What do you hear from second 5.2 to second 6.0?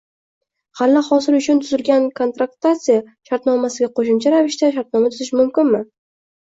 mumkinmi?